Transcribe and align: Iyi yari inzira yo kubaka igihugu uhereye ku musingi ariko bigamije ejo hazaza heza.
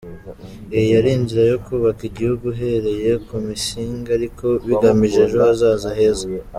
Iyi 0.77 0.87
yari 0.95 1.09
inzira 1.17 1.43
yo 1.51 1.57
kubaka 1.65 2.01
igihugu 2.09 2.43
uhereye 2.53 3.11
ku 3.25 3.35
musingi 3.45 4.07
ariko 4.17 4.45
bigamije 4.65 5.19
ejo 5.25 5.37
hazaza 5.45 5.89
heza. 5.97 6.25